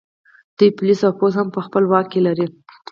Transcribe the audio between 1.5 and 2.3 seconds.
په خپل واک کې